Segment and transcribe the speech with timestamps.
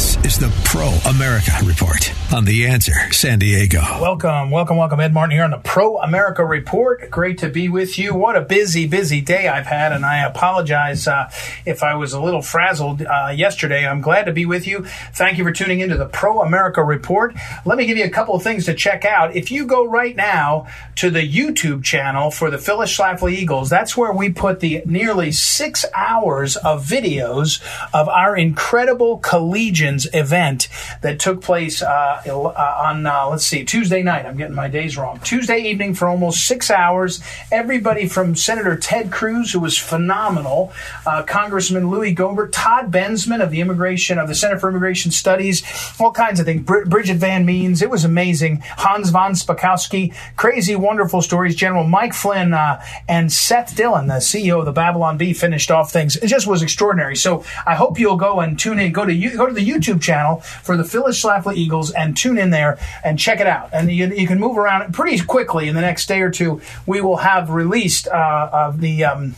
[0.00, 3.80] This is the Pro America Report on The Answer San Diego.
[4.00, 4.98] Welcome, welcome, welcome.
[4.98, 7.10] Ed Martin here on the Pro America Report.
[7.10, 8.14] Great to be with you.
[8.14, 11.30] What a busy, busy day I've had, and I apologize uh,
[11.66, 13.86] if I was a little frazzled uh, yesterday.
[13.86, 14.86] I'm glad to be with you.
[15.12, 17.34] Thank you for tuning into the Pro America Report.
[17.66, 19.36] Let me give you a couple of things to check out.
[19.36, 23.98] If you go right now to the YouTube channel for the Phyllis Schlafly Eagles, that's
[23.98, 27.60] where we put the nearly six hours of videos
[27.92, 30.68] of our incredible collegiate Event
[31.02, 34.26] that took place uh, uh, on, uh, let's see, Tuesday night.
[34.26, 35.20] I'm getting my days wrong.
[35.20, 37.22] Tuesday evening for almost six hours.
[37.52, 40.72] Everybody from Senator Ted Cruz, who was phenomenal,
[41.06, 45.62] uh, Congressman Louie Gohmert, Todd Bensman of the Immigration of the Center for Immigration Studies,
[46.00, 46.62] all kinds of things.
[46.62, 48.62] Brid- Bridget Van Means, it was amazing.
[48.78, 51.54] Hans von Spakovsky, crazy, wonderful stories.
[51.54, 55.92] General Mike Flynn uh, and Seth Dillon, the CEO of the Babylon Bee, finished off
[55.92, 56.16] things.
[56.16, 57.16] It just was extraordinary.
[57.16, 58.92] So I hope you'll go and tune in.
[58.92, 62.38] Go to go to the the YouTube channel for the Phyllis Schlafly Eagles and tune
[62.38, 63.70] in there and check it out.
[63.72, 66.60] And you, you, can move around pretty quickly in the next day or two.
[66.86, 69.04] We will have released uh, of the.
[69.04, 69.34] Um,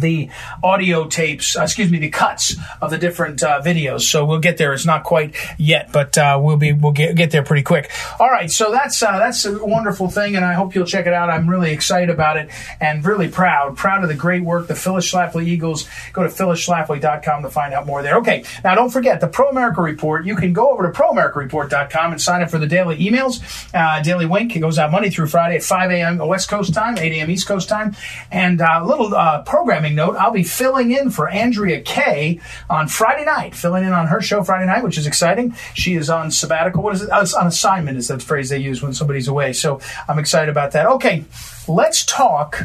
[0.00, 0.30] the
[0.62, 4.02] audio tapes, uh, excuse me, the cuts of the different uh, videos.
[4.02, 4.72] So we'll get there.
[4.72, 7.90] It's not quite yet, but uh, we'll be we'll get, get there pretty quick.
[8.18, 11.12] All right, so that's uh, that's a wonderful thing, and I hope you'll check it
[11.12, 11.30] out.
[11.30, 15.10] I'm really excited about it and really proud, proud of the great work the Phyllis
[15.10, 15.88] Schlafly Eagles.
[16.12, 18.16] Go to phyllisschlafly.com to find out more there.
[18.18, 20.24] Okay, now don't forget the Pro America Report.
[20.24, 23.42] You can go over to proamericareport.com and sign up for the daily emails.
[23.74, 26.18] Uh, daily Wink it goes out Monday through Friday at 5 a.m.
[26.18, 27.30] West Coast time, 8 a.m.
[27.30, 27.94] East Coast time,
[28.30, 29.10] and a little
[29.44, 33.92] programming programming note, I'll be filling in for Andrea Kaye on Friday night, filling in
[33.92, 35.54] on her show Friday night, which is exciting.
[35.74, 36.82] She is on sabbatical.
[36.82, 37.10] What is it?
[37.12, 39.52] Oh, on assignment is the phrase they use when somebody's away.
[39.52, 40.86] So I'm excited about that.
[40.86, 41.24] Okay,
[41.66, 42.64] let's talk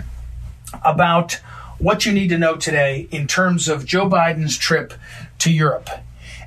[0.83, 1.33] about
[1.79, 4.93] what you need to know today in terms of Joe Biden's trip
[5.39, 5.89] to Europe.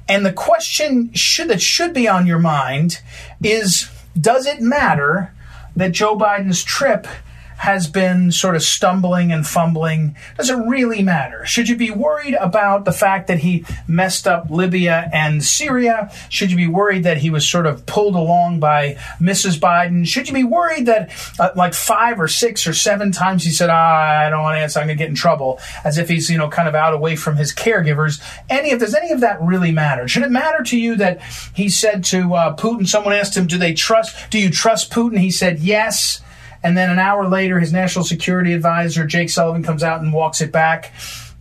[0.09, 3.01] And the question should, that should be on your mind
[3.43, 5.33] is does it matter
[5.75, 7.07] that Joe Biden's trip
[7.57, 10.17] has been sort of stumbling and fumbling.
[10.37, 11.45] Does it really matter?
[11.47, 16.11] Should you be worried about the fact that he messed up Libya and Syria?
[16.29, 19.59] Should you be worried that he was sort of pulled along by Mrs.
[19.59, 20.07] Biden?
[20.07, 23.71] Should you be worried that uh, like five or six or seven times he said,
[23.71, 26.29] ah, I don't want to answer, I'm going to get in trouble, as if he's,
[26.29, 28.23] you know, kind of out away from his caregivers?
[28.51, 30.07] Any of, does any of that really matter?
[30.09, 31.23] Should it matter to you that
[31.55, 35.19] he said to uh, Putin, someone asked him, do they trust, do you trust Putin?
[35.19, 36.21] He said, yes.
[36.67, 40.41] And then an hour later, his national security advisor, Jake Sullivan, comes out and walks
[40.41, 40.93] it back.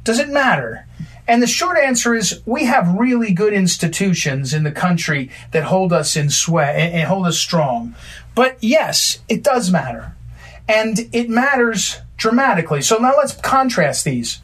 [0.04, 0.86] Does it matter?
[1.28, 5.92] And the short answer is we have really good institutions in the country that hold
[5.92, 7.96] us in sweat and eh, eh, hold us strong.
[8.36, 10.14] But yes, it does matter.
[10.70, 12.84] And it matters dramatically.
[12.84, 14.44] So now let's contrast these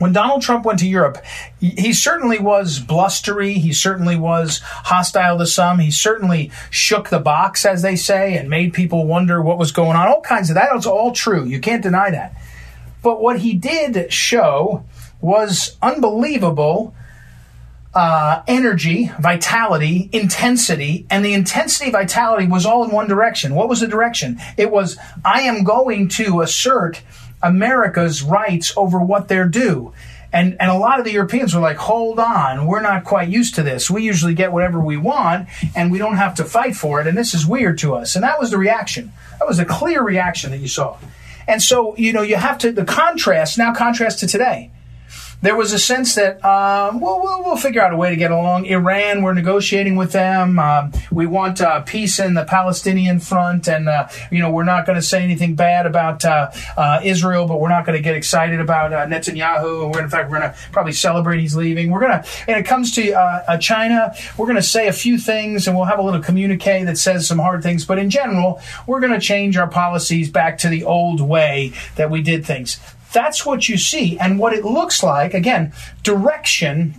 [0.00, 1.18] when Donald Trump went to Europe,
[1.60, 3.58] he certainly was blustery.
[3.58, 5.78] He certainly was hostile to some.
[5.78, 9.96] He certainly shook the box, as they say, and made people wonder what was going
[9.98, 10.08] on.
[10.08, 10.70] All kinds of that.
[10.72, 11.44] It's all true.
[11.44, 12.34] You can't deny that.
[13.02, 14.86] But what he did show
[15.20, 16.94] was unbelievable
[17.92, 23.54] uh, energy, vitality, intensity, and the intensity, vitality was all in one direction.
[23.54, 24.40] What was the direction?
[24.56, 24.96] It was,
[25.26, 27.02] I am going to assert
[27.42, 29.92] America's rights over what they're due.
[30.32, 33.56] And, and a lot of the Europeans were like, hold on, we're not quite used
[33.56, 33.90] to this.
[33.90, 37.08] We usually get whatever we want and we don't have to fight for it.
[37.08, 38.14] And this is weird to us.
[38.14, 39.12] And that was the reaction.
[39.40, 40.98] That was a clear reaction that you saw.
[41.48, 44.70] And so, you know, you have to, the contrast, now contrast to today
[45.42, 48.30] there was a sense that um, well, well, we'll figure out a way to get
[48.30, 48.66] along.
[48.66, 50.58] Iran, we're negotiating with them.
[50.58, 54.86] Um, we want uh, peace in the Palestinian front, and uh, you know we're not
[54.86, 58.14] going to say anything bad about uh, uh Israel, but we're not going to get
[58.14, 59.84] excited about uh, Netanyahu.
[59.84, 61.90] And we're in fact we're going to probably celebrate he's leaving.
[61.90, 65.18] We're going to, and it comes to uh, China, we're going to say a few
[65.18, 67.84] things, and we'll have a little communique that says some hard things.
[67.86, 72.10] But in general, we're going to change our policies back to the old way that
[72.10, 72.78] we did things.
[73.12, 74.18] That's what you see.
[74.18, 75.72] And what it looks like, again,
[76.02, 76.94] direction.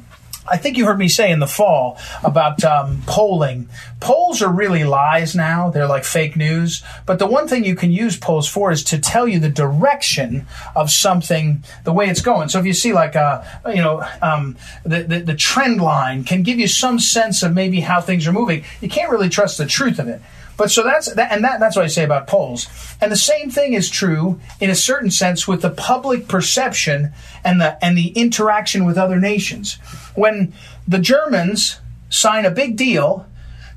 [0.49, 3.69] I think you heard me say in the fall about um, polling.
[3.99, 5.69] Polls are really lies now.
[5.69, 6.83] They're like fake news.
[7.05, 10.47] But the one thing you can use polls for is to tell you the direction
[10.75, 12.49] of something, the way it's going.
[12.49, 16.41] So if you see like uh, you know, um, the, the, the trend line can
[16.41, 18.65] give you some sense of maybe how things are moving.
[18.81, 20.21] You can't really trust the truth of it.
[20.61, 22.67] But so that's that, and that, that's what I say about polls.
[23.01, 27.13] And the same thing is true in a certain sense with the public perception
[27.43, 29.79] and the and the interaction with other nations.
[30.13, 30.53] When
[30.87, 31.79] the Germans
[32.11, 33.25] sign a big deal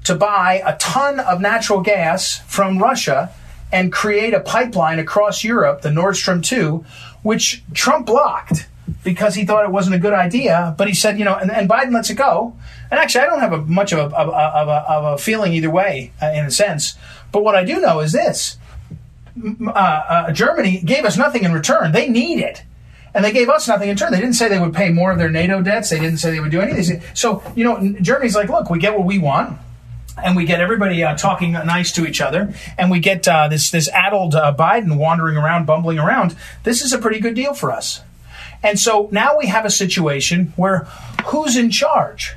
[0.05, 3.31] to buy a ton of natural gas from Russia
[3.73, 6.85] and create a pipeline across Europe, the Nord Stream 2,
[7.23, 8.69] which Trump blocked.
[9.03, 10.75] Because he thought it wasn't a good idea.
[10.77, 12.57] But he said, you know, and, and Biden lets it go.
[12.91, 15.53] And actually, I don't have a, much of a, of, a, of, of a feeling
[15.53, 16.95] either way, uh, in a sense.
[17.33, 18.59] But what I do know is this
[19.67, 21.93] uh, uh, Germany gave us nothing in return.
[21.93, 22.63] They need it.
[23.15, 24.13] And they gave us nothing in return.
[24.13, 25.91] They didn't say they would pay more of their NATO debts.
[25.91, 27.01] They didn't say they would do anything.
[27.15, 29.59] So, you know, Germany's like, look, we get what we want
[30.23, 33.71] and we get everybody uh, talking nice to each other, and we get uh, this
[33.71, 36.37] this addled uh, Biden wandering around, bumbling around.
[36.63, 38.03] This is a pretty good deal for us.
[38.65, 40.89] And so now we have a situation where
[41.27, 42.35] who's in charge?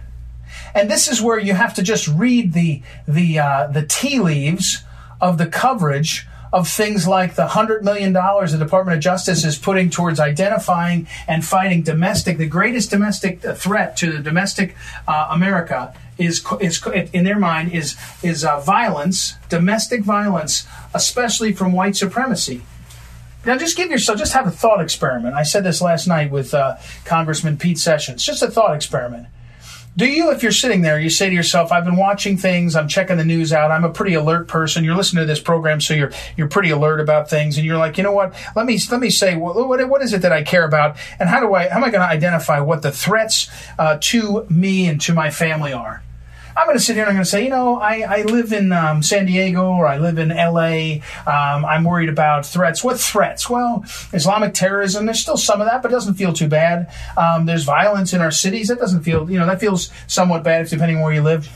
[0.76, 4.84] And this is where you have to just read the the uh, the tea leaves
[5.20, 9.90] of the coverage of things like the $100 million the Department of Justice is putting
[9.90, 14.76] towards identifying and fighting domestic, the greatest domestic threat to the domestic
[15.08, 16.82] uh, America is, is
[17.14, 22.62] in their mind is is uh, violence, domestic violence, especially from white supremacy.
[23.48, 25.34] Now, just give yourself, just have a thought experiment.
[25.34, 28.24] I said this last night with uh, Congressman Pete Sessions.
[28.24, 29.28] Just a thought experiment.
[29.96, 32.76] Do you, if you're sitting there, you say to yourself, "I've been watching things.
[32.76, 33.72] I'm checking the news out.
[33.72, 34.84] I'm a pretty alert person.
[34.84, 37.98] You're listening to this program, so you're you're pretty alert about things, and you're like,
[37.98, 38.36] you know what?
[38.56, 41.28] Let me let me say, what what, what is it that I care about, and
[41.28, 43.50] how do I how am I going to identify what the threats
[43.80, 46.04] uh, to me and to my family are?"
[46.58, 48.52] I'm going to sit here and I'm going to say, you know, I, I live
[48.52, 51.04] in um, San Diego or I live in LA.
[51.28, 52.84] Um, I'm worried about threats.
[52.84, 53.48] What threats?
[53.48, 56.92] Well, Islamic terrorism, there's still some of that, but it doesn't feel too bad.
[57.16, 58.70] Um, there's violence in our cities.
[58.70, 61.48] That doesn't feel, you know, that feels somewhat bad depending on where you live.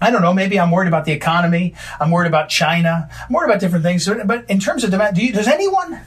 [0.00, 0.32] I don't know.
[0.32, 1.74] Maybe I'm worried about the economy.
[1.98, 3.08] I'm worried about China.
[3.26, 4.06] I'm worried about different things.
[4.06, 6.00] But in terms of demand, do you, does anyone,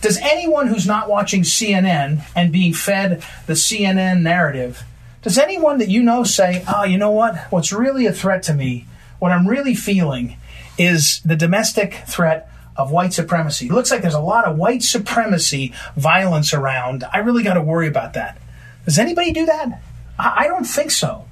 [0.00, 4.82] does anyone who's not watching CNN and being fed the CNN narrative
[5.24, 7.36] does anyone that you know say, oh, you know what?
[7.50, 8.86] What's really a threat to me,
[9.18, 10.36] what I'm really feeling,
[10.78, 13.66] is the domestic threat of white supremacy.
[13.66, 17.04] It looks like there's a lot of white supremacy violence around.
[17.12, 18.38] I really got to worry about that.
[18.84, 19.80] Does anybody do that?
[20.18, 21.24] I don't think so.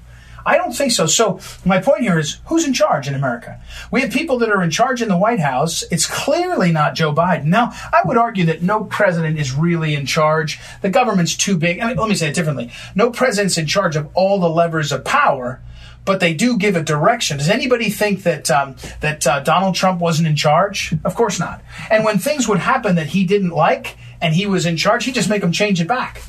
[0.44, 1.06] I don't think so.
[1.06, 3.61] So my point here is who's in charge in America?
[3.91, 5.83] We have people that are in charge in the White House.
[5.91, 7.44] It's clearly not Joe Biden.
[7.44, 10.59] Now, I would argue that no president is really in charge.
[10.81, 11.81] The government's too big.
[11.81, 12.71] I mean, let me say it differently.
[12.94, 15.61] No president's in charge of all the levers of power
[16.05, 17.39] but they do give a direction.
[17.39, 20.93] Does anybody think that um, that uh, Donald Trump wasn't in charge?
[21.05, 21.62] Of course not.
[21.91, 25.15] And when things would happen that he didn't like and he was in charge, he'd
[25.15, 26.23] just make them change it back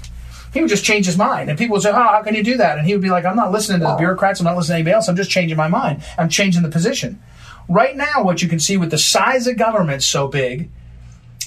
[0.53, 1.49] he would just change his mind.
[1.49, 2.77] And people would say, oh, how can you do that?
[2.77, 3.97] And he would be like, I'm not listening to the oh.
[3.97, 4.39] bureaucrats.
[4.39, 5.07] I'm not listening to anybody else.
[5.07, 6.03] I'm just changing my mind.
[6.17, 7.21] I'm changing the position.
[7.67, 10.69] Right now, what you can see with the size of government so big,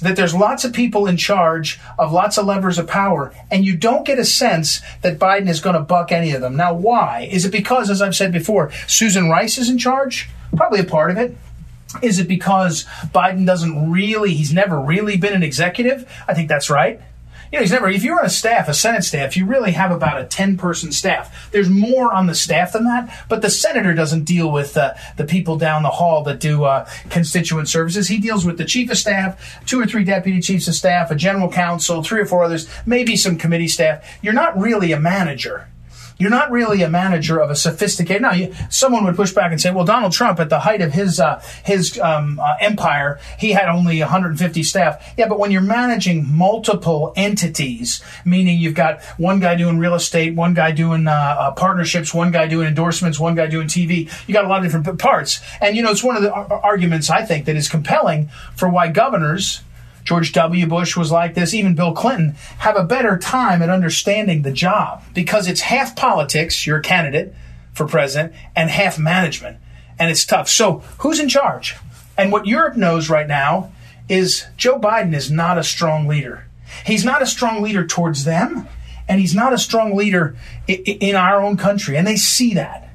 [0.02, 3.76] that there's lots of people in charge of lots of levers of power, and you
[3.76, 6.56] don't get a sense that Biden is going to buck any of them.
[6.56, 7.28] Now, why?
[7.30, 10.28] Is it because, as I've said before, Susan Rice is in charge?
[10.54, 11.36] Probably a part of it.
[12.02, 16.10] Is it because Biden doesn't really, he's never really been an executive?
[16.28, 17.00] I think that's right.
[17.52, 19.90] You know, he's never, if you're on a staff, a Senate staff, you really have
[19.90, 21.50] about a 10 person staff.
[21.52, 25.25] There's more on the staff than that, but the senator doesn't deal with uh, the
[25.25, 28.08] people down the hall that do uh, constituent services.
[28.08, 31.14] He deals with the chief of staff, two or three deputy chiefs of staff, a
[31.14, 34.19] general counsel, three or four others, maybe some committee staff.
[34.22, 35.69] You're not really a manager.
[36.18, 38.22] You're not really a manager of a sophisticated.
[38.22, 40.92] Now, you, someone would push back and say, "Well, Donald Trump, at the height of
[40.92, 45.60] his uh, his um, uh, empire, he had only 150 staff." Yeah, but when you're
[45.60, 51.12] managing multiple entities, meaning you've got one guy doing real estate, one guy doing uh,
[51.12, 54.73] uh partnerships, one guy doing endorsements, one guy doing TV, you got a lot of
[54.73, 55.40] different parts.
[55.61, 58.88] And you know, it's one of the arguments I think that is compelling for why
[58.88, 59.61] governors
[60.06, 60.66] George W.
[60.66, 65.02] Bush was like this, even Bill Clinton, have a better time at understanding the job
[65.12, 67.34] because it's half politics, you're a candidate
[67.75, 69.58] for president, and half management.
[69.98, 70.48] And it's tough.
[70.48, 71.75] So, who's in charge?
[72.16, 73.72] And what Europe knows right now
[74.08, 76.46] is Joe Biden is not a strong leader.
[76.84, 78.68] He's not a strong leader towards them,
[79.08, 80.36] and he's not a strong leader
[80.68, 81.96] in our own country.
[81.96, 82.86] And they see that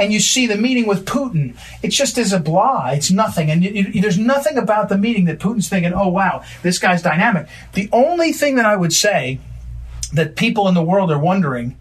[0.00, 2.88] and you see the meeting with Putin, it's just as a blah.
[2.90, 3.50] It's nothing.
[3.50, 7.02] And you, you, there's nothing about the meeting that Putin's thinking, oh, wow, this guy's
[7.02, 7.48] dynamic.
[7.74, 9.38] The only thing that I would say
[10.12, 11.76] that people in the world are wondering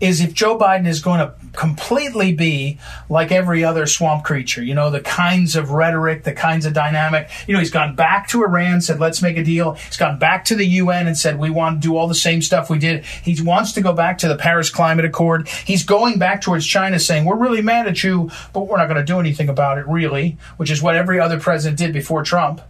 [0.00, 2.78] is if Joe Biden is going to completely be
[3.08, 7.28] like every other swamp creature, you know, the kinds of rhetoric, the kinds of dynamic.
[7.48, 9.72] You know, he's gone back to Iran, said, let's make a deal.
[9.72, 12.42] He's gone back to the UN and said, we want to do all the same
[12.42, 13.04] stuff we did.
[13.04, 15.48] He wants to go back to the Paris Climate Accord.
[15.48, 18.98] He's going back towards China saying, we're really mad at you, but we're not going
[18.98, 22.60] to do anything about it, really, which is what every other president did before Trump.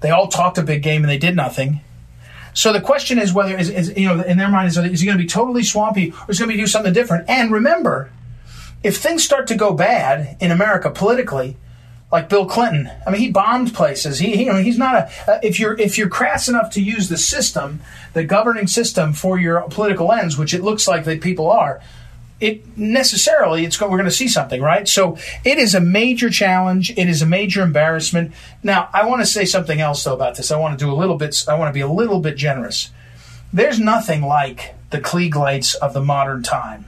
[0.00, 1.80] They all talked a big game and they did nothing.
[2.56, 5.06] So the question is whether is, is you know in their mind is, is he
[5.06, 7.28] going to be totally swampy or is he going to do something different?
[7.28, 8.10] And remember,
[8.82, 11.58] if things start to go bad in America politically,
[12.10, 12.90] like Bill Clinton.
[13.06, 14.20] I mean, he bombed places.
[14.20, 15.30] He, you know, he's not a.
[15.30, 17.80] Uh, if you're if you're crass enough to use the system,
[18.14, 21.82] the governing system for your political ends, which it looks like that people are,
[22.40, 24.86] it necessarily it's we're going to see something, right?
[24.86, 26.90] So it is a major challenge.
[26.90, 28.32] It is a major embarrassment.
[28.62, 30.50] Now, I want to say something else though about this.
[30.50, 31.44] I want to do a little bit.
[31.48, 32.90] I want to be a little bit generous.
[33.52, 36.86] There's nothing like the Klieglites of the modern time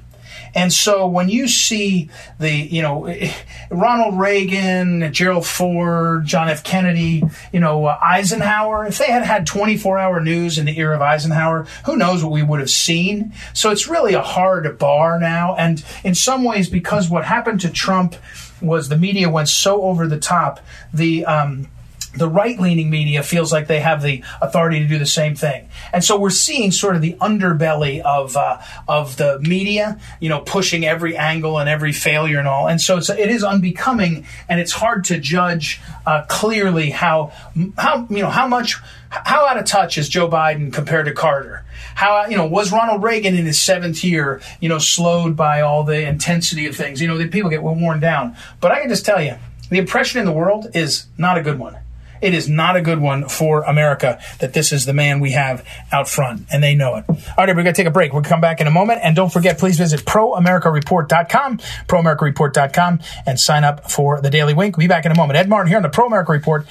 [0.55, 3.15] and so when you see the, you know,
[3.71, 6.65] Ronald Reagan, Gerald Ford, John F.
[6.65, 10.97] Kennedy, you know, uh, Eisenhower, if they had had 24 hour news in the era
[10.97, 13.33] of Eisenhower, who knows what we would have seen?
[13.53, 15.55] So it's really a hard bar now.
[15.57, 18.17] And in some ways, because what happened to Trump
[18.61, 20.61] was the media went so over the top,
[20.93, 21.69] the, um,
[22.17, 25.69] the right leaning media feels like they have the authority to do the same thing.
[25.93, 30.41] And so we're seeing sort of the underbelly of, uh, of the media, you know,
[30.41, 32.69] pushing every angle and every failure and all.
[32.69, 37.33] And so it's, it is unbecoming and it's hard to judge uh, clearly how,
[37.77, 38.77] how, you know, how much,
[39.11, 41.65] how out of touch is Joe Biden compared to Carter?
[41.95, 45.85] How, you know, was Ronald Reagan in his seventh year, you know, slowed by all
[45.85, 47.01] the intensity of things?
[47.01, 48.37] You know, the people get worn down.
[48.61, 49.37] But I can just tell you,
[49.71, 51.77] the impression in the world is not a good one
[52.21, 55.65] it is not a good one for America that this is the man we have
[55.93, 57.05] out front, and they know it.
[57.09, 58.13] All right, we're going to take a break.
[58.13, 59.01] We'll come back in a moment.
[59.03, 64.77] And don't forget, please visit proamericareport.com, proamericareport.com, and sign up for the Daily Wink.
[64.77, 65.39] We'll be back in a moment.
[65.39, 66.67] Ed Martin here on the Pro America Report.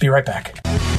[0.00, 0.89] Be right back.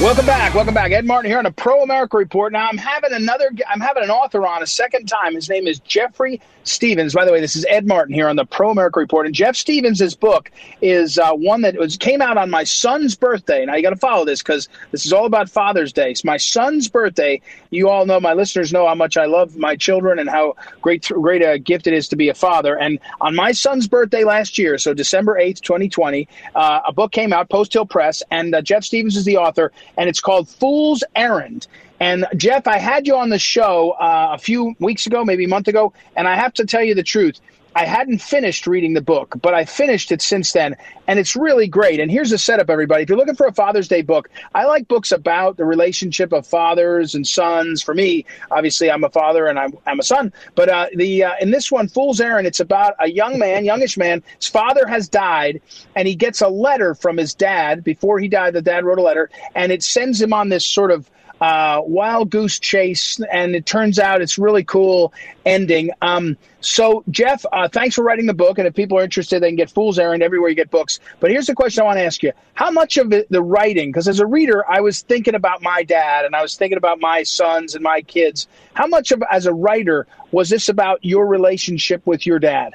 [0.00, 0.54] Welcome back.
[0.54, 0.92] Welcome back.
[0.92, 2.54] Ed Martin here on a Pro America Report.
[2.54, 5.34] Now I'm having another I'm having an author on a second time.
[5.34, 7.12] His name is Jeffrey Stephens.
[7.12, 9.26] By the way, this is Ed Martin here on the Pro America Report.
[9.26, 13.66] And Jeff Stephens' book is uh, one that was came out on my son's birthday.
[13.66, 16.12] Now you got to follow this because this is all about Father's Day.
[16.12, 17.42] It's my son's birthday.
[17.68, 21.08] You all know, my listeners know how much I love my children and how great
[21.08, 22.74] great a gift it is to be a father.
[22.78, 27.12] And on my son's birthday last year, so December eighth, twenty twenty, uh, a book
[27.12, 30.48] came out, Post Hill Press, and uh, Jeff Stephens is the author and it's called
[30.48, 31.66] Fool's Errand.
[32.00, 35.48] And Jeff, I had you on the show uh, a few weeks ago, maybe a
[35.48, 37.38] month ago, and I have to tell you the truth.
[37.74, 41.68] I hadn't finished reading the book, but I finished it since then, and it's really
[41.68, 42.00] great.
[42.00, 43.04] And here's the setup, everybody.
[43.04, 46.46] If you're looking for a Father's Day book, I like books about the relationship of
[46.46, 47.82] fathers and sons.
[47.82, 50.32] For me, obviously, I'm a father and I'm, I'm a son.
[50.54, 53.96] But uh, the uh, in this one, Fool's Errand, it's about a young man, youngish
[53.96, 54.22] man.
[54.38, 55.60] His father has died,
[55.94, 57.84] and he gets a letter from his dad.
[57.84, 60.90] Before he died, the dad wrote a letter, and it sends him on this sort
[60.90, 61.08] of
[61.40, 65.12] uh, wild goose chase, and it turns out it's really cool
[65.44, 65.90] ending.
[66.02, 68.58] Um, so, Jeff, uh, thanks for writing the book.
[68.58, 71.00] And if people are interested, they can get Fool's Errand everywhere you get books.
[71.18, 73.90] But here's the question I want to ask you How much of the, the writing,
[73.90, 77.00] because as a reader, I was thinking about my dad and I was thinking about
[77.00, 78.46] my sons and my kids.
[78.74, 82.74] How much of, as a writer, was this about your relationship with your dad?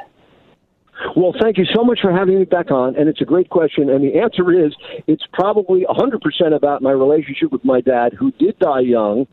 [1.16, 3.90] Well, thank you so much for having me back on, and it's a great question.
[3.90, 4.74] And the answer is
[5.08, 9.28] it's probably 100% about my relationship with my dad, who did die young.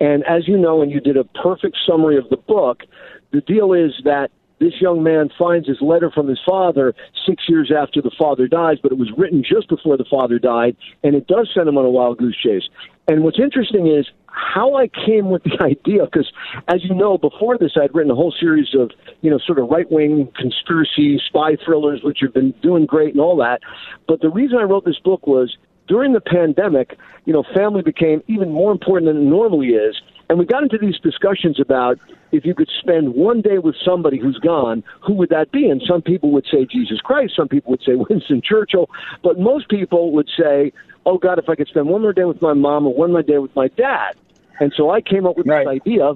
[0.00, 2.82] And as you know, and you did a perfect summary of the book,
[3.32, 6.94] the deal is that this young man finds his letter from his father
[7.26, 10.76] six years after the father dies, but it was written just before the father died,
[11.04, 12.68] and it does send him on a wild goose chase.
[13.06, 14.06] And what's interesting is
[14.38, 16.30] how I came with the idea, because
[16.68, 18.90] as you know, before this, I'd written a whole series of,
[19.20, 23.20] you know, sort of right wing conspiracy spy thrillers, which have been doing great and
[23.20, 23.60] all that.
[24.06, 25.56] But the reason I wrote this book was
[25.88, 29.96] during the pandemic, you know, family became even more important than it normally is.
[30.28, 31.98] And we got into these discussions about
[32.32, 35.70] if you could spend one day with somebody who's gone, who would that be?
[35.70, 38.90] And some people would say Jesus Christ, some people would say Winston Churchill,
[39.22, 40.72] but most people would say,
[41.06, 43.22] oh God, if I could spend one more day with my mom or one more
[43.22, 44.14] day with my dad.
[44.60, 45.64] And so I came up with right.
[45.64, 46.14] this idea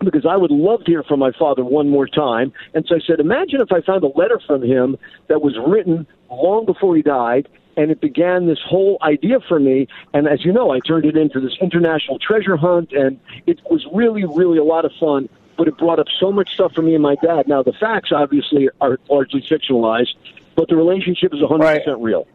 [0.00, 2.52] because I would love to hear from my father one more time.
[2.74, 4.96] And so I said, imagine if I found a letter from him
[5.28, 9.86] that was written long before he died and it began this whole idea for me.
[10.14, 13.86] And as you know, I turned it into this international treasure hunt, and it was
[13.92, 15.28] really, really a lot of fun.
[15.58, 17.48] But it brought up so much stuff for me and my dad.
[17.48, 20.14] Now the facts obviously are largely fictionalized,
[20.54, 21.82] but the relationship is 100% right.
[21.98, 22.26] real.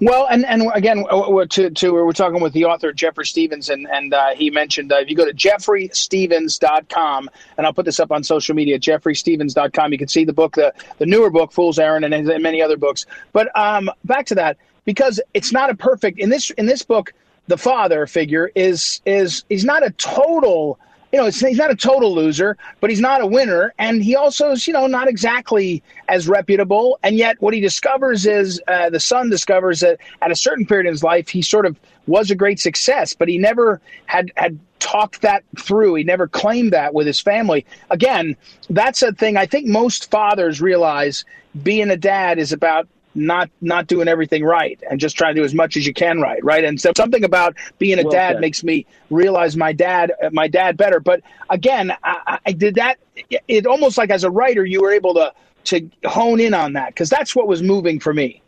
[0.00, 3.86] Well, and and again, uh, to to we're talking with the author Jeffrey Stephens, and
[3.88, 8.12] and uh, he mentioned uh, if you go to jeffreystephens.com, and I'll put this up
[8.12, 12.04] on social media, jeffreystephens.com, you can see the book, the the newer book, Fool's Errand,
[12.04, 13.06] and, and many other books.
[13.32, 17.12] But um, back to that, because it's not a perfect in this in this book,
[17.46, 20.78] the father figure is is he's not a total
[21.12, 23.72] you know, he's not a total loser, but he's not a winner.
[23.78, 26.98] And he also is, you know, not exactly as reputable.
[27.02, 30.86] And yet, what he discovers is uh, the son discovers that at a certain period
[30.86, 34.58] in his life, he sort of was a great success, but he never had, had
[34.78, 35.94] talked that through.
[35.94, 37.66] He never claimed that with his family.
[37.90, 38.36] Again,
[38.70, 41.24] that's a thing I think most fathers realize
[41.62, 42.88] being a dad is about
[43.26, 46.20] not not doing everything right and just trying to do as much as you can
[46.20, 46.64] right right?
[46.64, 50.48] And so something about being a well, dad makes me realize my dad uh, my
[50.48, 51.00] dad better.
[51.00, 52.98] But again I, I, did that
[53.46, 55.32] it almost like as a writer you were able to
[55.64, 58.42] to hone in on that because that's what was moving for me.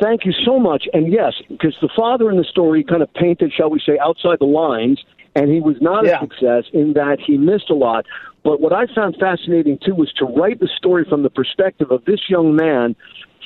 [0.00, 0.88] Thank you so much.
[0.92, 4.38] And yes because the father in the story kind of painted shall we say outside
[4.40, 5.02] the lines
[5.34, 6.18] and he was not yeah.
[6.18, 8.06] a success in that he missed a lot.
[8.44, 12.04] But what I found fascinating too was to write the story from the perspective of
[12.04, 12.96] this young man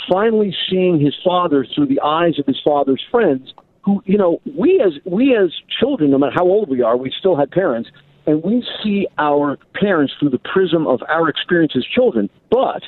[0.09, 3.52] finally seeing his father through the eyes of his father's friends
[3.85, 7.12] who you know we as we as children no matter how old we are we
[7.18, 7.90] still had parents
[8.26, 12.30] and we see our parents through the prism of our experience as children.
[12.50, 12.82] But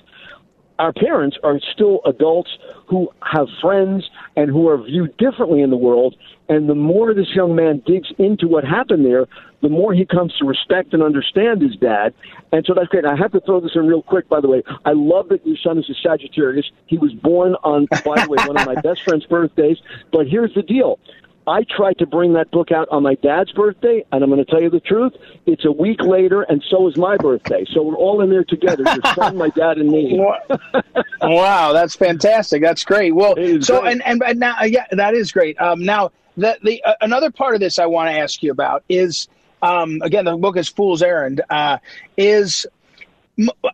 [0.78, 2.50] our parents are still adults
[2.88, 6.16] who have friends and who are viewed differently in the world.
[6.48, 9.26] And the more this young man digs into what happened there,
[9.62, 12.12] the more he comes to respect and understand his dad.
[12.52, 13.06] And so that's great.
[13.06, 14.62] I have to throw this in real quick, by the way.
[14.84, 16.70] I love that your son is a Sagittarius.
[16.86, 19.78] He was born on, by the way, one of my best friend's birthdays.
[20.12, 20.98] But here's the deal
[21.46, 24.50] I tried to bring that book out on my dad's birthday, and I'm going to
[24.50, 25.12] tell you the truth.
[25.46, 27.64] It's a week later, and so is my birthday.
[27.72, 28.82] So we're all in there together.
[28.84, 30.18] Your son, my dad, and me.
[31.22, 32.62] wow, that's fantastic.
[32.62, 33.14] That's great.
[33.14, 33.92] Well, so great.
[33.92, 35.60] And, and and now, yeah, that is great.
[35.60, 38.82] Um, now, the the uh, another part of this I want to ask you about
[38.88, 39.28] is
[39.62, 41.42] um, again the book is Fool's Errand.
[41.50, 41.78] Uh,
[42.16, 42.66] is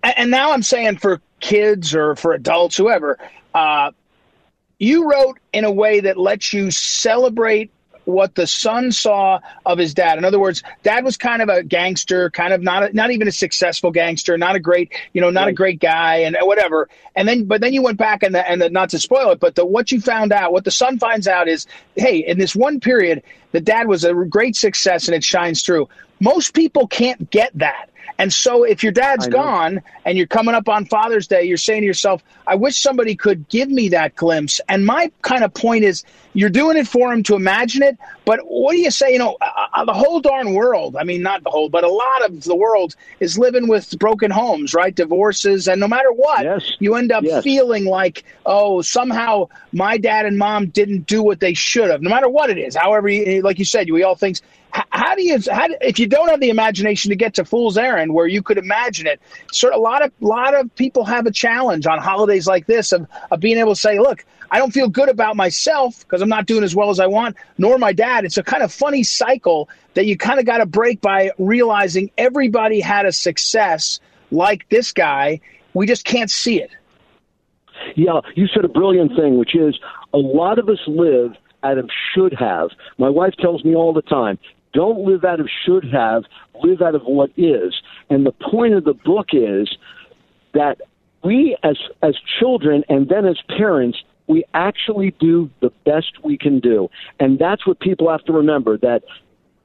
[0.03, 3.19] and now I'm saying for kids or for adults, whoever.
[3.55, 3.93] Uh,
[4.81, 7.71] you wrote in a way that lets you celebrate
[8.07, 10.19] what the son saw of his dad.
[10.19, 13.29] In other words, dad was kind of a gangster, kind of not a, not even
[13.29, 15.51] a successful gangster, not a great, you know, not right.
[15.51, 16.89] a great guy, and whatever.
[17.15, 19.39] And then, but then you went back and the, and the, not to spoil it,
[19.39, 22.57] but the, what you found out, what the son finds out is, hey, in this
[22.57, 23.23] one period,
[23.53, 25.89] the dad was a great success, and it shines through.
[26.21, 27.91] Most people can't get that.
[28.21, 31.81] And so if your dad's gone and you're coming up on Father's Day, you're saying
[31.81, 34.61] to yourself, I wish somebody could give me that glimpse.
[34.69, 37.97] And my kind of point is, you're doing it for him to imagine it.
[38.27, 39.15] But what do you say?
[39.15, 39.39] You know,
[39.73, 42.57] uh, the whole darn world, I mean, not the whole, but a lot of the
[42.57, 44.95] world is living with broken homes, right?
[44.95, 45.69] Divorces.
[45.69, 46.73] And no matter what, yes.
[46.79, 47.45] you end up yes.
[47.45, 52.11] feeling like, oh, somehow my dad and mom didn't do what they should have, no
[52.11, 52.75] matter what it is.
[52.75, 53.09] However,
[53.43, 54.39] like you said, we all think
[54.73, 58.13] how do you how, if you don't have the imagination to get to fool's errand
[58.15, 59.21] where you could imagine it
[59.53, 62.93] sort of a lot of lot of people have a challenge on holidays like this
[62.93, 66.29] of, of being able to say look i don't feel good about myself because i'm
[66.29, 69.03] not doing as well as i want nor my dad it's a kind of funny
[69.03, 74.69] cycle that you kind of got to break by realizing everybody had a success like
[74.69, 75.41] this guy
[75.75, 76.71] we just can't see it
[77.97, 79.79] yeah you said a brilliant thing which is
[80.13, 82.71] a lot of us live out of should have.
[82.99, 84.39] My wife tells me all the time,
[84.73, 86.25] don't live out of should have,
[86.63, 87.75] live out of what is.
[88.09, 89.77] And the point of the book is
[90.55, 90.81] that
[91.23, 93.99] we as as children and then as parents
[94.31, 96.89] we actually do the best we can do.
[97.19, 99.03] And that's what people have to remember that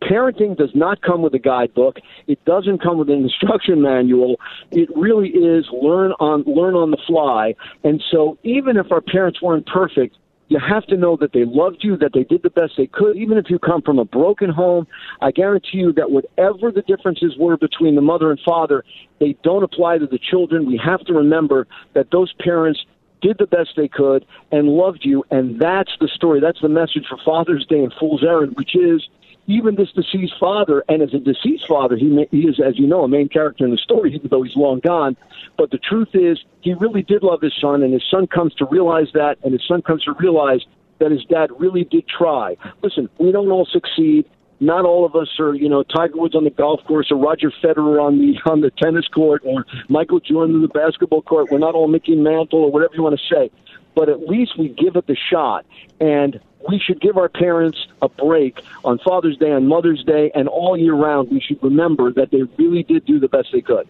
[0.02, 1.98] parenting does not come with a guidebook.
[2.26, 4.38] It doesn't come with an instruction manual.
[4.72, 7.54] It really is learn on learn on the fly.
[7.84, 11.78] And so even if our parents weren't perfect, you have to know that they loved
[11.82, 13.18] you, that they did the best they could.
[13.18, 14.86] Even if you come from a broken home,
[15.22, 18.84] I guarantee you that whatever the differences were between the mother and father,
[19.20, 20.66] they don't apply to the children.
[20.66, 22.80] We have to remember that those parents
[23.22, 26.40] did the best they could and loved you, and that's the story.
[26.40, 29.08] That's the message for Father's Day and Fool's Errand, which is
[29.48, 33.04] even this deceased father, and as a deceased father, he, he is, as you know,
[33.04, 35.16] a main character in the story, even though he's long gone.
[35.58, 38.66] But the truth is, he really did love his son, and his son comes to
[38.66, 40.62] realize that, and his son comes to realize
[41.00, 42.56] that his dad really did try.
[42.82, 44.26] Listen, we don't all succeed.
[44.60, 47.52] Not all of us are, you know, Tiger Woods on the golf course or Roger
[47.64, 51.52] Federer on the on the tennis court or Michael Jordan on the basketball court.
[51.52, 53.52] We're not all Mickey Mantle or whatever you want to say,
[53.96, 55.66] but at least we give it the shot.
[56.00, 56.40] And
[56.70, 60.78] we should give our parents a break on Father's Day, on Mother's Day, and all
[60.78, 61.30] year round.
[61.30, 63.88] We should remember that they really did do the best they could.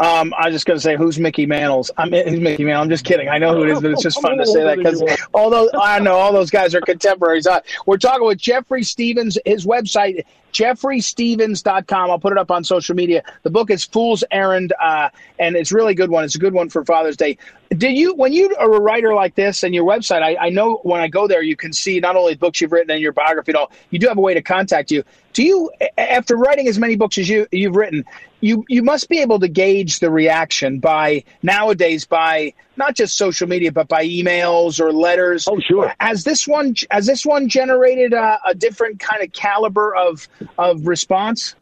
[0.00, 1.90] Um, I was just going to say, who's Mickey Mantles?
[1.98, 2.82] I'm who's Mickey Mantle.
[2.82, 3.28] I'm just kidding.
[3.28, 5.02] I know who it is, but it's just fun to say that because
[5.34, 7.46] although I know all those guys are contemporaries.
[7.46, 9.36] Uh, we're talking with Jeffrey Stephens.
[9.44, 12.10] His website jeffreystephens.com.
[12.10, 13.22] I'll put it up on social media.
[13.42, 16.24] The book is Fool's Errand, uh, and it's really good one.
[16.24, 17.38] It's a good one for Father's Day.
[17.70, 20.80] Did you, when you are a writer like this and your website, I, I know
[20.82, 23.12] when I go there, you can see not only the books you've written and your
[23.12, 25.04] biography and all, you do have a way to contact you.
[25.34, 28.04] Do you, after writing as many books as you, you've written,
[28.40, 33.46] you, you must be able to gauge the reaction by nowadays by not just social
[33.46, 35.46] media, but by emails or letters.
[35.46, 35.94] Oh, sure.
[36.00, 40.26] Has this one, has this one generated a, a different kind of caliber of,
[40.58, 41.54] of response?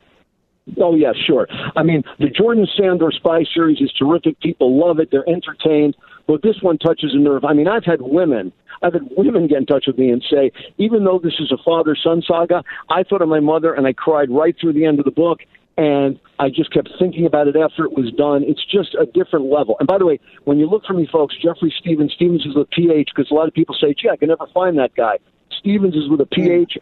[0.78, 1.46] Oh yeah, sure.
[1.76, 4.38] I mean, the Jordan Sandor spy series is terrific.
[4.40, 5.10] People love it.
[5.10, 5.96] They're entertained.
[6.26, 7.44] But this one touches a nerve.
[7.44, 10.52] I mean, I've had women, I've had women get in touch with me and say,
[10.76, 14.30] even though this is a father-son saga, I thought of my mother and I cried
[14.30, 15.40] right through the end of the book.
[15.78, 18.42] And I just kept thinking about it after it was done.
[18.42, 19.76] It's just a different level.
[19.78, 22.68] And by the way, when you look for me, folks, Jeffrey Stephens, Stephens is with
[22.70, 25.18] PH because a lot of people say, gee, I can never find that guy.
[25.58, 26.78] Stephens is with a PH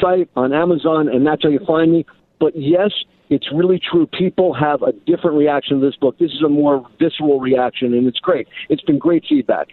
[0.00, 2.06] site on Amazon, and that's how you find me.
[2.38, 2.90] But yes,
[3.28, 4.06] it's really true.
[4.06, 6.18] People have a different reaction to this book.
[6.18, 8.48] This is a more visceral reaction, and it's great.
[8.68, 9.68] It's been great feedback.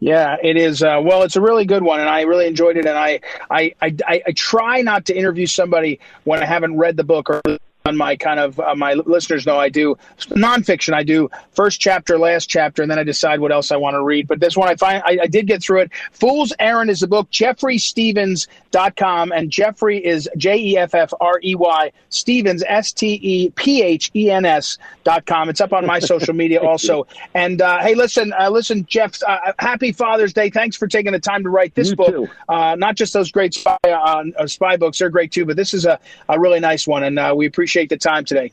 [0.00, 0.82] Yeah, it is.
[0.82, 2.86] Uh, well, it's a really good one, and I really enjoyed it.
[2.86, 3.20] And I,
[3.50, 3.94] I, I,
[4.26, 7.40] I try not to interview somebody when I haven't read the book or
[7.84, 10.94] on my kind of uh, my listeners know I do nonfiction.
[10.94, 14.02] I do first chapter, last chapter, and then I decide what else I want to
[14.02, 14.28] read.
[14.28, 15.90] But this one I find I, I did get through it.
[16.12, 17.30] Fool's Errand is the book.
[17.30, 23.50] JeffreyStephens.com and Jeffrey is J E F F R E Y Stephens S T E
[23.50, 25.48] P H E N S dot com.
[25.48, 27.06] It's up on my social media also.
[27.34, 29.20] And uh, hey, listen, uh, listen, Jeff.
[29.26, 30.50] Uh, happy Father's Day.
[30.50, 32.30] Thanks for taking the time to write this You book.
[32.48, 35.44] Uh, not just those great spy uh, spy books; they're great too.
[35.44, 38.52] But this is a, a really nice one, and uh, we appreciate the time today.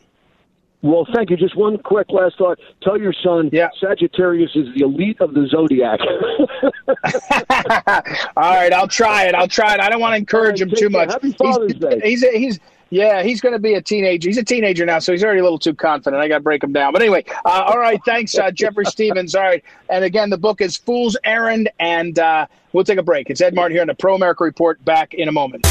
[0.81, 1.35] Well, thank you.
[1.35, 2.57] Just one quick last thought.
[2.81, 3.69] Tell your son Yeah.
[3.79, 5.99] Sagittarius is the elite of the zodiac.
[8.37, 9.35] All right, I'll try it.
[9.35, 9.81] I'll try it.
[9.81, 11.11] I don't want to encourage right, him too much.
[11.11, 11.99] Happy Father's he's, Day.
[12.01, 12.59] He's he's
[12.91, 14.29] yeah, he's going to be a teenager.
[14.29, 16.21] He's a teenager now, so he's already a little too confident.
[16.21, 16.91] I got to break him down.
[16.91, 19.35] But anyway, uh, all right, thanks, uh, Jeffrey Stephens.
[19.35, 23.29] All right, and again, the book is Fool's Errand, and uh, we'll take a break.
[23.29, 24.83] It's Ed Martin here on the Pro America Report.
[24.85, 25.67] Back in a moment.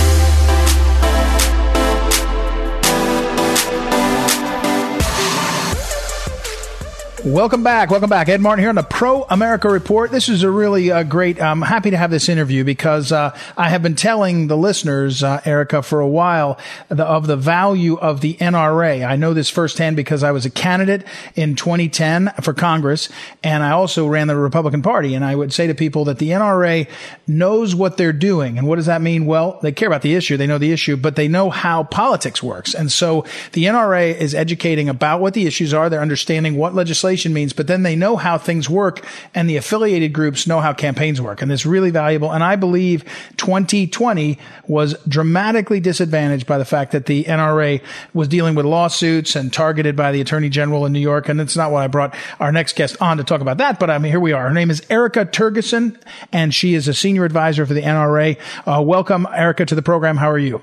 [7.28, 7.90] Welcome back.
[7.90, 8.30] Welcome back.
[8.30, 10.10] Ed Martin here on the Pro America Report.
[10.10, 11.38] This is a really uh, great.
[11.38, 15.42] I'm happy to have this interview because uh, I have been telling the listeners, uh,
[15.44, 19.06] Erica, for a while the, of the value of the NRA.
[19.06, 23.10] I know this firsthand because I was a candidate in 2010 for Congress,
[23.44, 25.14] and I also ran the Republican Party.
[25.14, 26.88] And I would say to people that the NRA
[27.26, 28.56] knows what they're doing.
[28.56, 29.26] And what does that mean?
[29.26, 30.38] Well, they care about the issue.
[30.38, 32.72] They know the issue, but they know how politics works.
[32.72, 35.90] And so the NRA is educating about what the issues are.
[35.90, 39.04] They're understanding what legislation means, but then they know how things work
[39.35, 41.42] and the affiliated groups know how campaigns work.
[41.42, 42.33] And it's really valuable.
[42.33, 43.04] And I believe
[43.37, 47.83] 2020 was dramatically disadvantaged by the fact that the NRA
[48.14, 51.28] was dealing with lawsuits and targeted by the attorney general in New York.
[51.28, 53.90] And it's not what I brought our next guest on to talk about that, but
[53.90, 54.48] I mean, here we are.
[54.48, 56.00] Her name is Erica Tergeson
[56.33, 58.38] and she is a senior advisor for the NRA.
[58.66, 60.16] Uh, welcome, Erica, to the program.
[60.16, 60.62] How are you?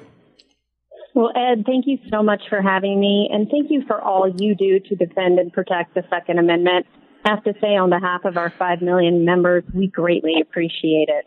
[1.16, 4.54] Well, Ed, thank you so much for having me, and thank you for all you
[4.54, 6.86] do to defend and protect the Second Amendment.
[7.24, 11.26] I have to say, on behalf of our 5 million members, we greatly appreciate it.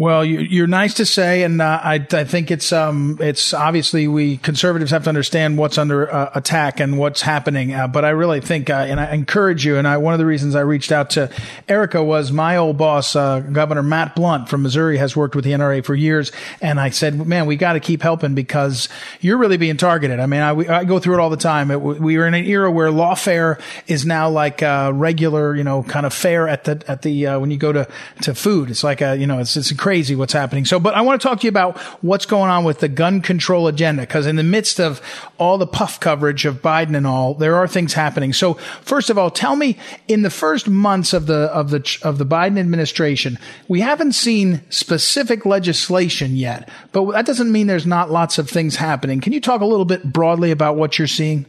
[0.00, 4.06] Well, you, you're nice to say, and uh, I, I think it's um, it's obviously
[4.06, 7.74] we conservatives have to understand what's under uh, attack and what's happening.
[7.74, 10.24] Uh, but I really think, uh, and I encourage you, and I one of the
[10.24, 11.28] reasons I reached out to
[11.68, 15.50] Erica was my old boss, uh, Governor Matt Blunt from Missouri, has worked with the
[15.50, 16.30] NRA for years,
[16.60, 18.88] and I said, man, we got to keep helping because
[19.20, 20.20] you're really being targeted.
[20.20, 21.72] I mean, I, we- I go through it all the time.
[21.72, 25.82] It, we are in an era where lawfare is now like uh, regular, you know,
[25.82, 27.88] kind of fare at the at the when you go to
[28.22, 28.70] to food.
[28.70, 30.66] It's like a you know, it's it's crazy what's happening.
[30.66, 33.22] So, but I want to talk to you about what's going on with the gun
[33.22, 35.00] control agenda because in the midst of
[35.38, 38.34] all the puff coverage of Biden and all, there are things happening.
[38.34, 42.18] So, first of all, tell me in the first months of the of the of
[42.18, 48.10] the Biden administration, we haven't seen specific legislation yet, but that doesn't mean there's not
[48.10, 49.22] lots of things happening.
[49.22, 51.46] Can you talk a little bit broadly about what you're seeing?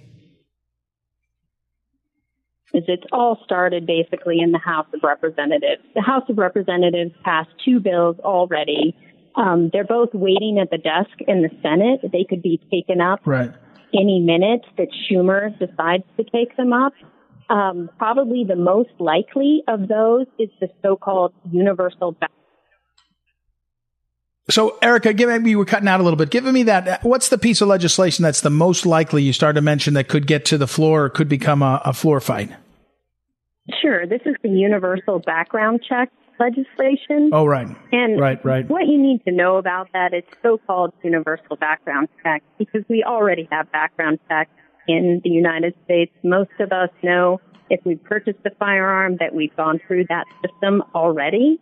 [2.80, 5.82] Is It's all started basically in the House of Representatives.
[5.96, 8.96] The House of Representatives passed two bills already.
[9.36, 12.00] Um, they're both waiting at the desk in the Senate.
[12.12, 13.52] They could be taken up Right.
[13.94, 16.94] any minute that Schumer decides to take them up.
[17.50, 22.16] Um, probably the most likely of those is the so-called universal
[24.50, 26.32] So, Erica, give me, you were cutting out a little bit.
[26.32, 27.04] Give me that.
[27.04, 30.28] What's the piece of legislation that's the most likely you started to mention that could
[30.28, 32.52] get to the floor or could become a, a floor fight?
[33.82, 36.10] Sure, this is the universal background check.
[36.40, 37.30] legislation.
[37.34, 37.68] Oh, right.
[37.92, 38.68] And right, right.
[38.70, 43.48] what you need to know about that is so-called universal background check because we already
[43.52, 44.52] have background checks
[44.88, 46.12] in the United States.
[46.24, 50.82] Most of us know if we purchased a firearm that we've gone through that system
[50.96, 51.60] already.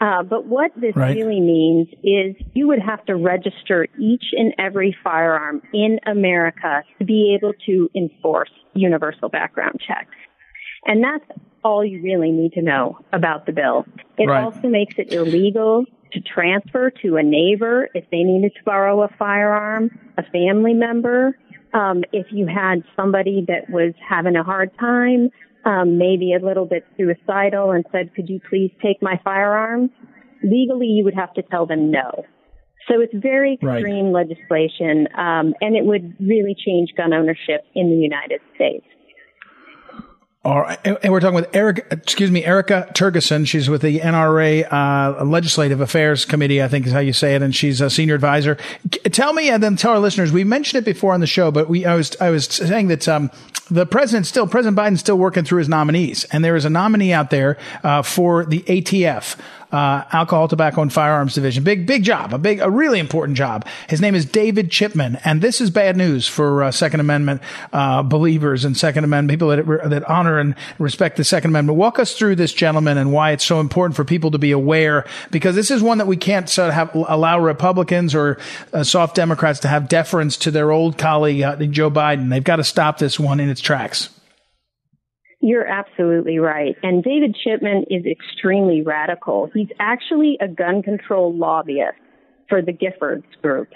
[0.00, 1.16] Uh, but what this right.
[1.16, 7.04] really means is you would have to register each and every firearm in America to
[7.04, 10.14] be able to enforce universal background checks.
[10.86, 11.24] And that's
[11.64, 13.84] all you really need to know about the bill.
[14.18, 14.42] It right.
[14.42, 19.08] also makes it illegal to transfer to a neighbor if they needed to borrow a
[19.18, 21.36] firearm, a family member,
[21.76, 25.28] um, if you had somebody that was having a hard time,
[25.64, 29.90] um, maybe a little bit suicidal and said, could you please take my firearms?
[30.42, 32.24] Legally, you would have to tell them no.
[32.88, 34.26] So it's very extreme right.
[34.26, 38.86] legislation, um, and it would really change gun ownership in the United States.
[40.46, 43.46] And we're talking with Eric, excuse me, Erica Tergeson.
[43.48, 47.42] She's with the NRA uh, Legislative Affairs Committee, I think is how you say it,
[47.42, 48.56] and she's a senior advisor.
[49.10, 50.30] Tell me, and then tell our listeners.
[50.30, 53.08] We mentioned it before on the show, but we I was I was saying that
[53.08, 53.30] um,
[53.70, 57.12] the president still President Biden's still working through his nominees, and there is a nominee
[57.12, 59.36] out there uh, for the ATF
[59.72, 61.64] uh, Alcohol, Tobacco, and Firearms Division.
[61.64, 63.66] Big, big job, a big, a really important job.
[63.88, 68.02] His name is David Chipman, and this is bad news for uh, Second Amendment uh,
[68.02, 71.78] believers and Second Amendment people that that honor and respect the Second Amendment.
[71.78, 75.04] Walk us through this gentleman and why it's so important for people to be aware,
[75.30, 78.38] because this is one that we can't sort of have, allow Republicans or
[78.72, 82.30] uh, soft Democrats to have deference to their old colleague uh, Joe Biden.
[82.30, 84.10] They've got to stop this one in its tracks.
[85.40, 86.76] You're absolutely right.
[86.82, 89.50] And David Chipman is extremely radical.
[89.52, 91.98] He's actually a gun control lobbyist
[92.48, 93.68] for the Giffords Group,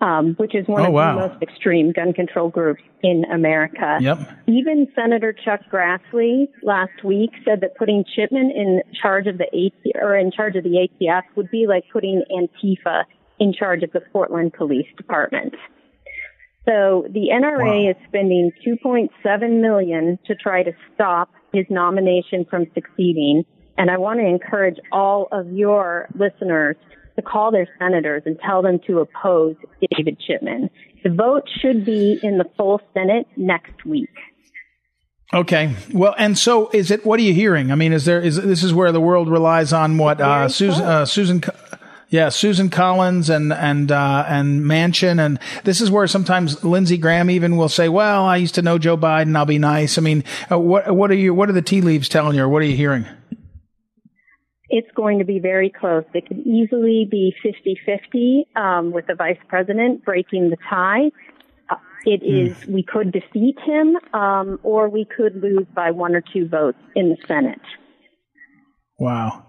[0.00, 1.14] um, which is one oh, of wow.
[1.14, 3.98] the most extreme gun control groups in America.
[4.00, 4.18] Yep.
[4.46, 10.02] Even Senator Chuck Grassley last week said that putting Chipman in charge of the AT
[10.02, 13.04] or in charge of the ATF would be like putting Antifa
[13.38, 15.54] in charge of the Portland Police Department.
[16.66, 17.90] So the NRA wow.
[17.90, 23.44] is spending 2.7 million to try to stop his nomination from succeeding.
[23.78, 26.76] And I want to encourage all of your listeners
[27.16, 29.56] to call their senators and tell them to oppose
[29.90, 30.70] David Chipman.
[31.02, 34.10] The vote should be in the full Senate next week.
[35.32, 35.74] Okay.
[35.92, 37.70] Well, and so is it, what are you hearing?
[37.70, 40.84] I mean, is there, is, this is where the world relies on what, uh, Susan,
[40.84, 41.40] uh, Susan,
[42.10, 47.30] yeah, Susan Collins and and uh, and Manchin, and this is where sometimes Lindsey Graham
[47.30, 49.36] even will say, "Well, I used to know Joe Biden.
[49.36, 51.32] I'll be nice." I mean, uh, what what are you?
[51.32, 53.06] What are the tea leaves telling you, or what are you hearing?
[54.68, 56.04] It's going to be very close.
[56.12, 61.10] It could easily be 50-50 um, with the vice president breaking the tie.
[61.68, 62.50] Uh, it mm.
[62.50, 66.78] is we could defeat him, um, or we could lose by one or two votes
[66.94, 67.60] in the Senate.
[68.98, 69.44] Wow.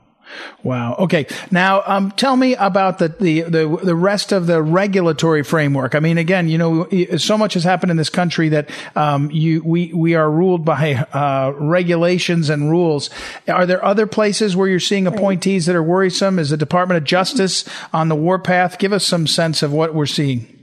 [0.63, 0.95] Wow.
[0.99, 1.25] Okay.
[1.49, 5.95] Now, um, tell me about the, the, the, the, rest of the regulatory framework.
[5.95, 9.63] I mean, again, you know, so much has happened in this country that, um, you,
[9.63, 13.09] we, we are ruled by, uh, regulations and rules.
[13.47, 16.39] Are there other places where you're seeing appointees that are worrisome?
[16.39, 18.77] Is the Department of Justice on the warpath?
[18.77, 20.57] Give us some sense of what we're seeing.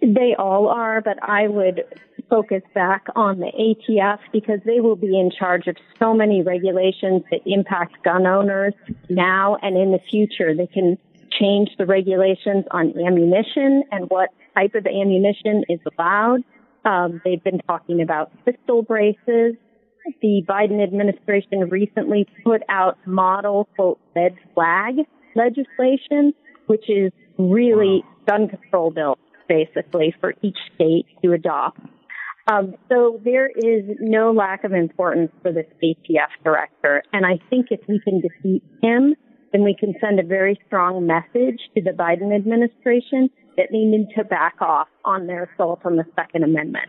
[0.00, 1.84] They all are, but I would
[2.28, 7.22] focus back on the ATF because they will be in charge of so many regulations
[7.30, 8.74] that impact gun owners
[9.08, 10.54] now and in the future.
[10.54, 10.98] They can
[11.38, 16.42] change the regulations on ammunition and what type of ammunition is allowed.
[16.84, 19.54] Um, they've been talking about pistol braces.
[20.22, 24.94] The Biden administration recently put out model quote red flag
[25.34, 26.32] legislation,
[26.66, 31.80] which is really gun control bills basically for each state to adopt.
[32.48, 37.02] Um, so there is no lack of importance for this ATF director.
[37.12, 39.16] And I think if we can defeat him,
[39.52, 44.08] then we can send a very strong message to the Biden administration that they need
[44.16, 46.88] to back off on their assault on the Second Amendment.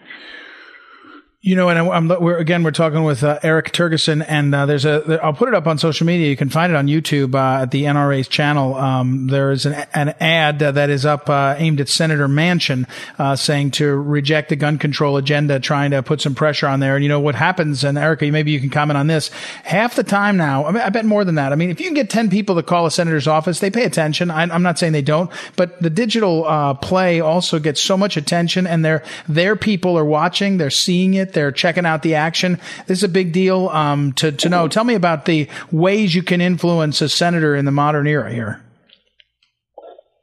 [1.48, 4.84] You know, and I'm, we're again we're talking with uh, Eric Tergeson, and uh, there's
[4.84, 6.28] a I'll put it up on social media.
[6.28, 8.76] You can find it on YouTube uh, at the NRA's channel.
[8.76, 12.86] Um, there's an, an ad that is up uh, aimed at Senator Manchin,
[13.18, 16.96] uh, saying to reject the gun control agenda, trying to put some pressure on there.
[16.98, 17.86] And you know what happens?
[17.86, 19.30] And Erica, maybe you can comment on this.
[19.64, 21.54] Half the time now, I, mean, I bet more than that.
[21.54, 23.86] I mean, if you can get ten people to call a senator's office, they pay
[23.86, 24.32] attention.
[24.32, 28.18] I, am not saying they don't, but the digital uh, play also gets so much
[28.18, 32.60] attention, and their their people are watching, they're seeing it they're checking out the action.
[32.88, 34.67] This is a big deal um, to to know.
[34.67, 38.63] Tell me about the ways you can influence a senator in the modern era here.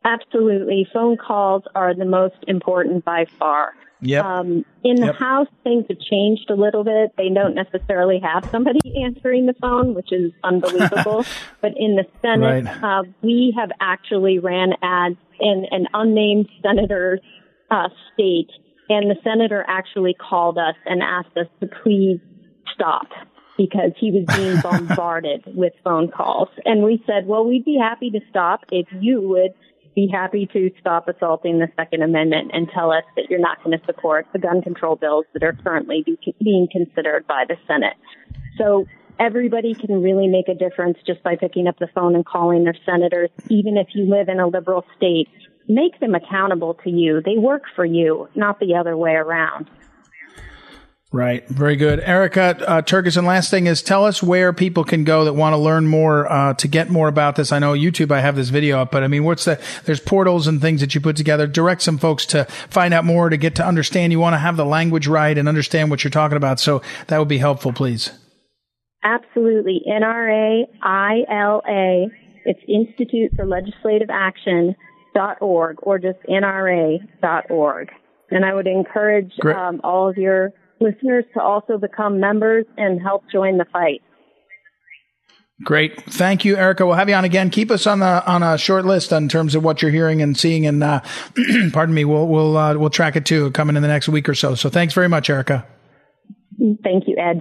[0.04, 0.86] Absolutely.
[0.92, 3.74] Phone calls are the most important by far.
[4.00, 4.24] Yep.
[4.24, 5.14] Um, in the Yep.
[5.14, 7.12] House, things have changed a little bit.
[7.16, 11.24] They don't necessarily have somebody answering the phone, which is unbelievable.
[11.62, 12.82] but in the Senate, Right.
[12.84, 17.20] uh, we have actually ran ads in an unnamed senator's
[17.70, 18.50] uh, state,
[18.88, 22.20] and the senator actually called us and asked us to please
[22.74, 23.06] stop
[23.56, 26.48] because he was being bombarded with phone calls.
[26.64, 29.52] And we said, well, we'd be happy to stop if you would
[29.94, 33.78] be happy to stop assaulting the Second Amendment and tell us that you're not going
[33.78, 37.94] to support the gun control bills that are currently be, being considered by the Senate.
[38.58, 38.86] So
[39.20, 42.76] everybody can really make a difference just by picking up the phone and calling their
[42.84, 45.28] senators, even if you live in a liberal state.
[45.68, 47.22] Make them accountable to you.
[47.24, 49.68] They work for you, not the other way around.
[51.14, 51.48] Right.
[51.48, 52.00] Very good.
[52.00, 55.58] Erica uh, Tergeson, last thing is tell us where people can go that want to
[55.58, 57.52] learn more, uh, to get more about this.
[57.52, 60.48] I know YouTube, I have this video up, but I mean, what's the, there's portals
[60.48, 61.46] and things that you put together.
[61.46, 64.10] Direct some folks to find out more, to get to understand.
[64.10, 66.58] You want to have the language right and understand what you're talking about.
[66.58, 68.10] So that would be helpful, please.
[69.04, 69.82] Absolutely.
[69.88, 72.06] NRA ILA.
[72.44, 74.74] It's Institute for Legislative Action
[75.14, 77.90] dot org or just NRA.org.
[78.30, 80.50] And I would encourage um, all of your
[80.80, 84.02] listeners to also become members and help join the fight.
[85.62, 86.02] Great.
[86.02, 86.84] Thank you, Erica.
[86.84, 87.48] We'll have you on again.
[87.48, 90.36] Keep us on the on a short list in terms of what you're hearing and
[90.36, 90.66] seeing.
[90.66, 91.00] And uh,
[91.72, 94.34] pardon me, we'll we'll uh, we'll track it too coming in the next week or
[94.34, 94.56] so.
[94.56, 95.64] So thanks very much, Erica.
[96.82, 97.40] Thank you, Ed.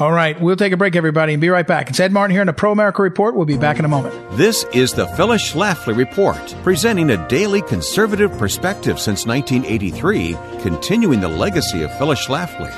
[0.00, 1.90] All right, we'll take a break, everybody, and be right back.
[1.90, 3.34] It's Ed Martin here in the Pro America Report.
[3.34, 4.14] We'll be back in a moment.
[4.32, 11.28] This is the Phyllis Schlafly Report, presenting a daily conservative perspective since 1983, continuing the
[11.28, 12.70] legacy of Phyllis Schlafly.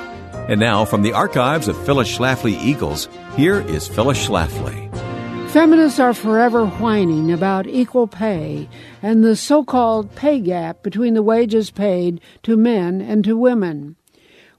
[0.48, 4.90] And now, from the archives of Phyllis Schlafly Eagles, here is Phyllis Schlafly.
[5.50, 8.68] Feminists are forever whining about equal pay
[9.00, 13.94] and the so called pay gap between the wages paid to men and to women.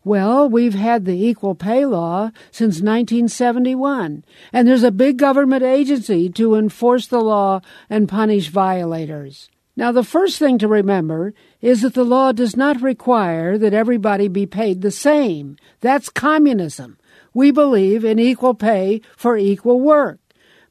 [0.06, 6.30] Well, we've had the equal pay law since 1971, and there's a big government agency
[6.32, 9.50] to enforce the law and punish violators.
[9.78, 14.28] Now, the first thing to remember is that the law does not require that everybody
[14.28, 15.56] be paid the same.
[15.80, 16.98] That's communism.
[17.34, 20.20] We believe in equal pay for equal work.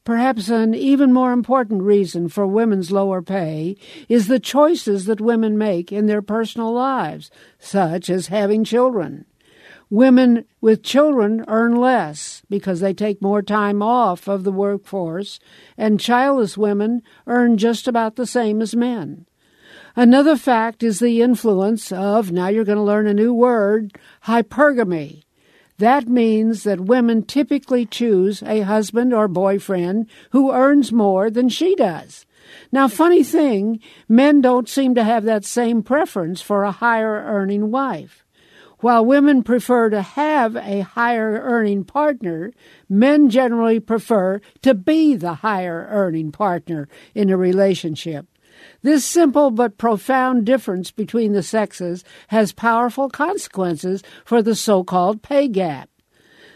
[0.03, 3.77] Perhaps an even more important reason for women's lower pay
[4.09, 9.25] is the choices that women make in their personal lives, such as having children.
[9.89, 15.39] Women with children earn less because they take more time off of the workforce,
[15.77, 19.25] and childless women earn just about the same as men.
[19.95, 25.23] Another fact is the influence of, now you're going to learn a new word, hypergamy.
[25.77, 31.75] That means that women typically choose a husband or boyfriend who earns more than she
[31.75, 32.25] does.
[32.71, 37.71] Now, funny thing, men don't seem to have that same preference for a higher earning
[37.71, 38.23] wife.
[38.79, 42.51] While women prefer to have a higher earning partner,
[42.89, 48.27] men generally prefer to be the higher earning partner in a relationship.
[48.83, 55.21] This simple but profound difference between the sexes has powerful consequences for the so called
[55.21, 55.89] pay gap.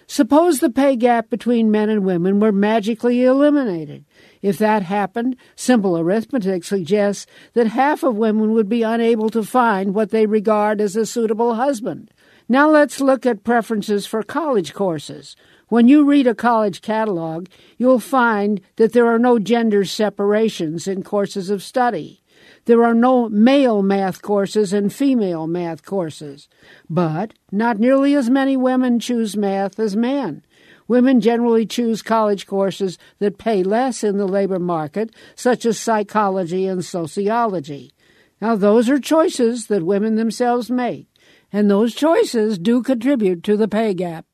[0.08, 4.06] Suppose the pay gap between men and women were magically eliminated.
[4.42, 9.94] If that happened, simple arithmetic suggests that half of women would be unable to find
[9.94, 12.12] what they regard as a suitable husband.
[12.50, 15.36] Now let's look at preferences for college courses.
[15.70, 21.04] When you read a college catalog, you'll find that there are no gender separations in
[21.04, 22.22] courses of study.
[22.66, 26.48] There are no male math courses and female math courses.
[26.90, 30.44] But not nearly as many women choose math as men.
[30.88, 36.66] Women generally choose college courses that pay less in the labor market, such as psychology
[36.66, 37.92] and sociology.
[38.40, 41.08] Now, those are choices that women themselves make,
[41.52, 44.27] and those choices do contribute to the pay gap.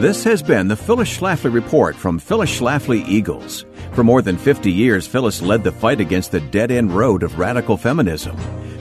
[0.00, 3.66] This has been the Phyllis Schlafly Report from Phyllis Schlafly Eagles.
[3.92, 7.38] For more than 50 years, Phyllis led the fight against the dead end road of
[7.38, 8.34] radical feminism.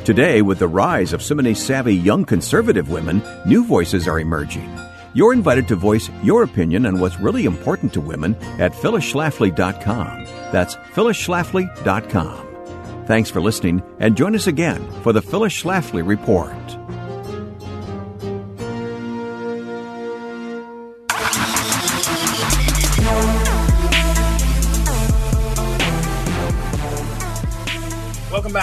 [0.05, 4.73] Today, with the rise of so many savvy young conservative women, new voices are emerging.
[5.13, 10.23] You're invited to voice your opinion on what's really important to women at phyllisschlafly.com.
[10.53, 13.05] That's phyllisschlafly.com.
[13.07, 16.78] Thanks for listening, and join us again for the Phyllis Schlafly Report.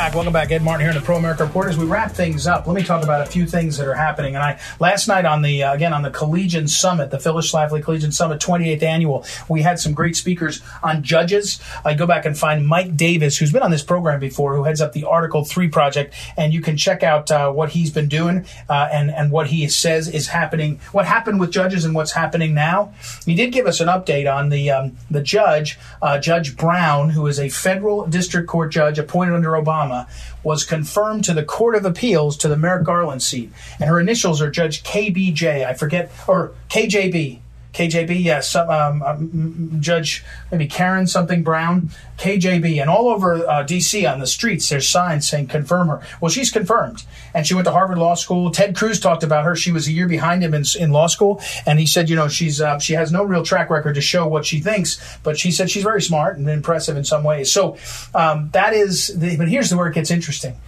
[0.07, 0.15] Back.
[0.15, 0.53] Welcome back.
[0.53, 1.69] Ed Martin here in the Pro America Report.
[1.69, 4.37] As we wrap things up, let me talk about a few things that are happening.
[4.37, 7.83] And I last night on the uh, again on the Collegian Summit, the Phyllis Schlafly
[7.83, 11.61] Collegian Summit 28th annual, we had some great speakers on judges.
[11.85, 14.81] I go back and find Mike Davis, who's been on this program before, who heads
[14.81, 18.47] up the Article Three project, and you can check out uh, what he's been doing
[18.69, 22.55] uh, and and what he says is happening, what happened with judges and what's happening
[22.55, 22.93] now.
[23.25, 27.27] He did give us an update on the um, the judge, uh, Judge Brown, who
[27.27, 29.96] is a federal district court judge appointed under Obama,
[30.43, 33.53] was confirmed to the Court of Appeals to the Merrick Garland seat.
[33.81, 37.41] And her initials are Judge KBJ, I forget, or KJB.
[37.77, 44.07] KJB, yes, um, um, Judge maybe Karen something Brown, KJB, and all over uh, D.C.
[44.07, 46.01] on the streets there's signs saying confirm her.
[46.19, 47.03] Well, she's confirmed,
[47.35, 48.51] and she went to Harvard Law School.
[48.51, 49.55] Ted Cruz talked about her.
[49.55, 52.29] She was a year behind him in, in law school, and he said, you know,
[52.29, 55.51] she's uh, she has no real track record to show what she thinks, but she
[55.51, 57.53] said she's very smart and impressive in some ways.
[57.53, 57.77] So
[58.15, 60.59] um, that is, the, but here's where it gets interesting.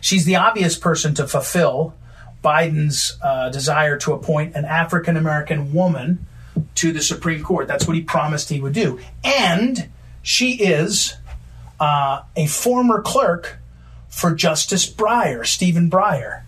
[0.00, 1.94] She's the obvious person to fulfill
[2.46, 6.24] Biden's uh, desire to appoint an African American woman
[6.76, 7.66] to the Supreme Court.
[7.66, 9.00] That's what he promised he would do.
[9.24, 9.88] And
[10.22, 11.16] she is
[11.80, 13.58] uh, a former clerk
[14.08, 16.44] for Justice Breyer, Stephen Breyer.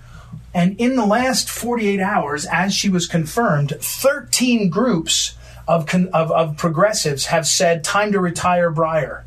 [0.55, 5.35] And in the last 48 hours, as she was confirmed, 13 groups
[5.67, 9.25] of, of, of progressives have said, time to retire Breyer.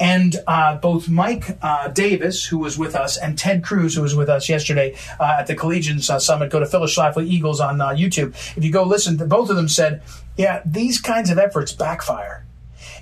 [0.00, 4.14] And uh, both Mike uh, Davis, who was with us, and Ted Cruz, who was
[4.14, 7.80] with us yesterday uh, at the Collegians uh, Summit, go to Phyllis Schlafly Eagles on
[7.80, 8.34] uh, YouTube.
[8.56, 10.02] If you go listen, both of them said,
[10.36, 12.44] yeah, these kinds of efforts backfire.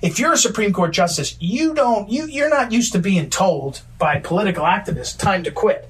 [0.03, 3.81] If you're a Supreme Court justice, you don't, you, you're not used to being told
[3.97, 5.89] by political activists, time to quit.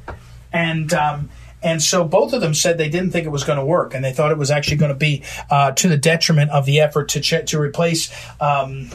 [0.54, 1.30] And, um,
[1.64, 4.04] and so both of them said they didn't think it was going to work, and
[4.06, 7.10] they thought it was actually going to be uh, to the detriment of the effort
[7.10, 8.90] to ch- to replace um,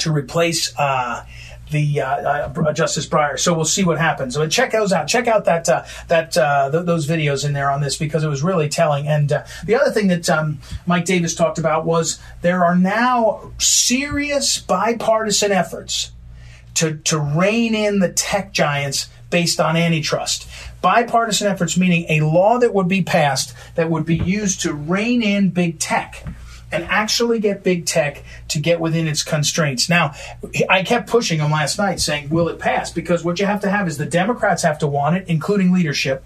[0.00, 1.24] to replace uh,
[1.70, 3.38] the uh, uh, Justice Breyer.
[3.38, 4.36] So we'll see what happens.
[4.36, 5.08] But check those out.
[5.08, 8.28] Check out that uh, that uh, th- those videos in there on this because it
[8.28, 9.06] was really telling.
[9.06, 13.52] And uh, the other thing that um, Mike Davis talked about was there are now
[13.58, 16.12] serious bipartisan efforts
[16.74, 20.48] to to rein in the tech giants based on antitrust.
[20.80, 25.22] Bipartisan efforts meaning a law that would be passed that would be used to rein
[25.22, 26.24] in big tech
[26.70, 29.88] and actually get big tech to get within its constraints.
[29.88, 30.14] Now,
[30.68, 32.92] I kept pushing him last night saying, will it pass?
[32.92, 36.24] Because what you have to have is the Democrats have to want it, including leadership.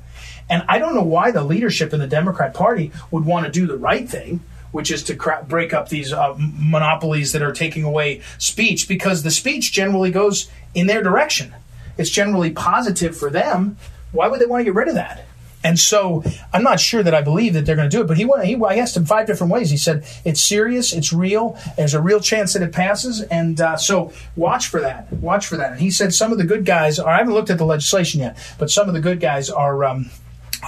[0.50, 3.66] And I don't know why the leadership in the Democrat Party would want to do
[3.66, 4.40] the right thing
[4.72, 9.22] which is to cra- break up these uh, monopolies that are taking away speech, because
[9.22, 11.54] the speech generally goes in their direction.
[11.96, 13.76] It's generally positive for them.
[14.10, 15.26] Why would they want to get rid of that?
[15.64, 18.06] And so I'm not sure that I believe that they're going to do it.
[18.06, 19.70] But he, he I asked him five different ways.
[19.70, 21.58] He said it's serious, it's real.
[21.76, 25.12] There's a real chance that it passes, and uh, so watch for that.
[25.12, 25.72] Watch for that.
[25.72, 27.12] And he said some of the good guys are.
[27.12, 29.84] I haven't looked at the legislation yet, but some of the good guys are.
[29.84, 30.10] Um,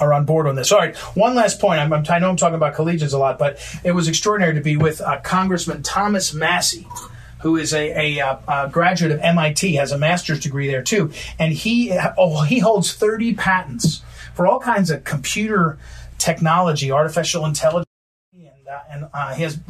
[0.01, 0.72] are on board on this.
[0.72, 1.78] All right, one last point.
[1.78, 4.76] I'm, i know I'm talking about collegians a lot, but it was extraordinary to be
[4.76, 6.84] with uh, Congressman Thomas Massie
[7.42, 11.12] who is a, a, a, uh, graduate of MIT, has a master's degree there too,
[11.38, 14.03] and he oh, he holds 30 patents
[14.35, 15.78] for all kinds of computer
[16.18, 17.89] technology, artificial intelligence.
[18.32, 19.61] And, uh, and uh, he has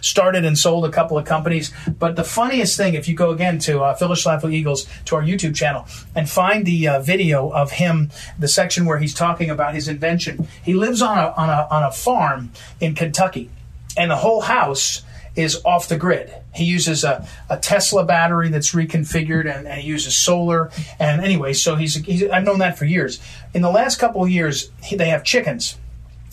[0.00, 1.72] started and sold a couple of companies.
[1.98, 5.22] But the funniest thing, if you go again to uh, Phyllis Schlafly Eagles to our
[5.22, 9.74] YouTube channel and find the uh, video of him, the section where he's talking about
[9.74, 12.50] his invention, he lives on a, on a, on a farm
[12.80, 13.48] in Kentucky,
[13.96, 15.02] and the whole house
[15.42, 16.32] is off the grid.
[16.54, 20.70] He uses a, a Tesla battery that's reconfigured and, and, he uses solar.
[20.98, 23.20] And anyway, so he's, he's, I've known that for years.
[23.54, 25.78] In the last couple of years, he, they have chickens.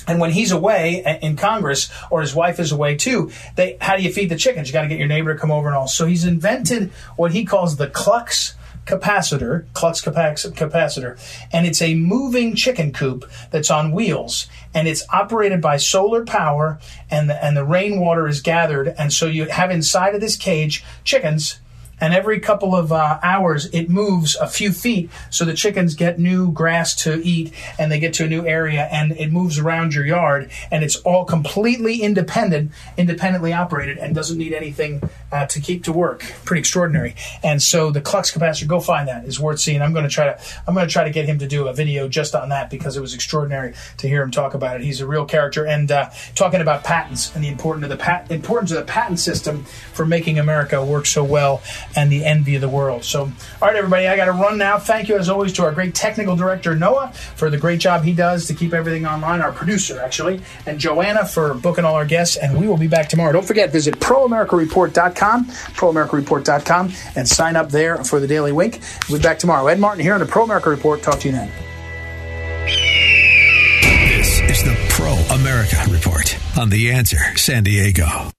[0.08, 4.04] And when he's away in Congress, or his wife is away too, they how do
[4.04, 4.70] you feed the chickens?
[4.70, 5.90] You got to get your neighbor to come over and all.
[5.90, 8.56] So he's invented what he calls the Klux
[8.88, 11.20] capacitor, Klux capacitor,
[11.52, 16.80] and it's a moving chicken coop that's on wheels, and it's operated by solar power,
[17.12, 20.84] and the, and the rainwater is gathered, and so you have inside of this cage
[21.04, 21.60] chickens
[22.00, 26.20] and every couple of uh, hours it moves a few feet so the chickens get
[26.20, 29.94] new grass to eat and they get to a new area and it moves around
[29.94, 35.60] your yard and it's all completely independent independently operated and doesn't need anything uh, to
[35.60, 36.22] keep to work.
[36.46, 37.16] Pretty extraordinary.
[37.44, 39.82] And so the clux capacitor go find that is worth seeing.
[39.82, 41.74] I'm going to try to i'm going to try to get him to do a
[41.74, 44.84] video just on that because it was extraordinary to hear him talk about it.
[44.84, 48.32] He's a real character and uh, talking about patents and the importance of the pat-
[48.32, 51.62] importance of the patent system for making america work so well
[51.98, 53.04] and the envy of the world.
[53.04, 53.32] So, all
[53.62, 54.78] right, everybody, I got to run now.
[54.78, 58.14] Thank you, as always, to our great technical director, Noah, for the great job he
[58.14, 62.38] does to keep everything online, our producer, actually, and Joanna for booking all our guests.
[62.38, 63.34] And we will be back tomorrow.
[63.34, 68.80] Don't forget, visit proamericareport.com, proamericareport.com, and sign up there for the Daily Wink.
[69.10, 69.66] We'll be back tomorrow.
[69.68, 71.02] Ed Martin here on the Pro America Report.
[71.02, 71.52] Talk to you then.
[74.08, 78.37] This is the Pro America Report on The Answer San Diego.